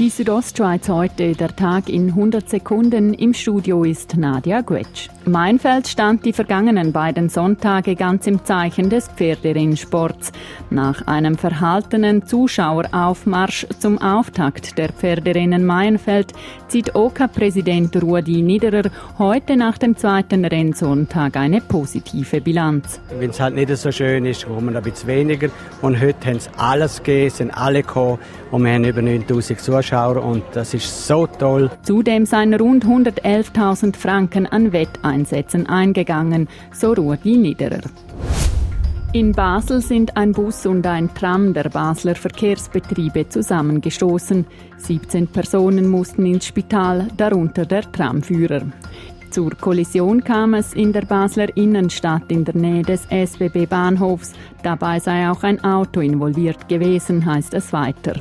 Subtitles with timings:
[0.00, 3.12] Die Südostschweiz heute, der Tag in 100 Sekunden.
[3.12, 5.10] Im Studio ist Nadia Gwetsch.
[5.26, 10.32] Mainfeld stand die vergangenen beiden Sonntage ganz im Zeichen des Pferderennsports.
[10.70, 16.32] Nach einem verhaltenen Zuschaueraufmarsch zum Auftakt der Pferderennen Mainfeld
[16.68, 23.02] zieht OK-Präsident Ruadi Niederer heute nach dem zweiten Rennsonntag eine positive Bilanz.
[23.18, 25.50] Wenn es halt nicht so schön ist, kommen ein bisschen weniger.
[25.82, 28.18] Und heute haben sie alles gegeben, sind alle gekommen
[28.50, 31.70] und wir haben über 9000 Zuschauer und das ist so toll.
[31.82, 37.80] Zudem seien rund 111.000 Franken an Wetteinsätzen eingegangen, so Ruadi Niederer.
[39.12, 44.46] In Basel sind ein Bus und ein Tram der Basler Verkehrsbetriebe zusammengestoßen.
[44.76, 48.62] 17 Personen mussten ins Spital, darunter der Tramführer.
[49.30, 54.32] Zur Kollision kam es in der Basler Innenstadt in der Nähe des SBB Bahnhofs.
[54.62, 58.14] Dabei sei auch ein Auto involviert gewesen, heißt es weiter.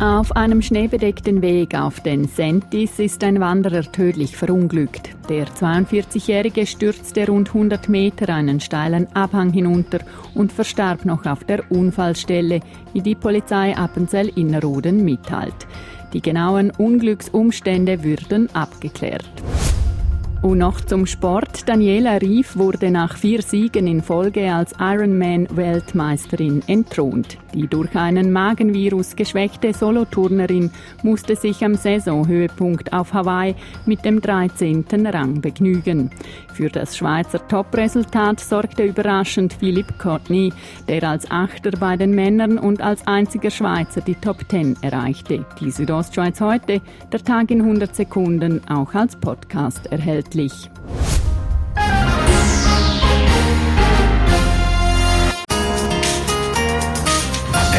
[0.00, 5.10] Auf einem schneebedeckten Weg auf den Sentis ist ein Wanderer tödlich verunglückt.
[5.28, 9.98] Der 42-Jährige stürzte rund 100 Meter einen steilen Abhang hinunter
[10.34, 12.60] und verstarb noch auf der Unfallstelle,
[12.94, 15.66] wie die Polizei Appenzell Innerrhoden mitteilt.
[16.14, 19.30] Die genauen Unglücksumstände würden abgeklärt.
[20.42, 21.68] Und noch zum Sport.
[21.68, 27.36] Daniela Rief wurde nach vier Siegen in Folge als Ironman-Weltmeisterin entthront.
[27.52, 30.70] Die durch einen Magenvirus geschwächte Soloturnerin
[31.02, 34.86] musste sich am Saisonhöhepunkt auf Hawaii mit dem 13.
[35.06, 36.10] Rang begnügen.
[36.54, 40.52] Für das Schweizer Topresultat sorgte überraschend Philipp Courtney,
[40.88, 45.44] der als Achter bei den Männern und als einziger Schweizer die Top 10 erreichte.
[45.60, 46.80] Die Südostschweiz heute,
[47.12, 50.70] der Tag in 100 Sekunden, auch als Podcast erhält erhältlich.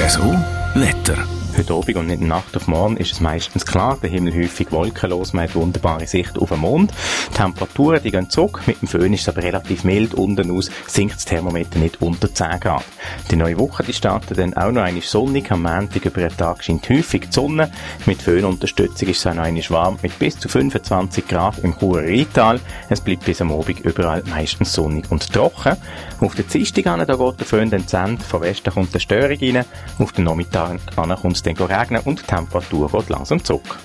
[0.00, 0.34] RSO
[0.74, 1.33] Wetter.
[1.56, 5.32] Heute Abend und nicht Nacht auf morgen ist es meistens klar, der Himmel häufig wolkenlos,
[5.32, 6.92] man hat wunderbare Sicht auf den Mond.
[7.30, 10.68] Die Temperaturen die gehen zurück, mit dem Föhn ist es aber relativ mild, unten aus
[10.88, 12.82] sinkt das Thermometer nicht unter 10 Grad.
[13.30, 16.64] Die neue Woche die startet dann auch noch einmal sonnig, am Montag über den Tag
[16.64, 17.70] scheint häufig die Sonne,
[18.04, 22.02] mit Föhnunterstützung ist es auch noch einmal warm, mit bis zu 25 Grad im Churer
[22.02, 22.58] Rheintal.
[22.88, 25.76] Es bleibt bis am Abend überall meistens sonnig und trocken.
[26.18, 29.38] Auf der Dienstag da geht der Föhn dann zu Ende, von Westen kommt eine Störung
[29.40, 29.64] rein,
[29.98, 33.78] auf den Nachmittag kommt dann regnen und die Temperatur geht langsam zurück.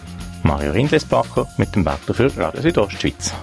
[0.43, 3.33] Mario Rindlesbacher mit dem Wetter für Radio Südostschweiz.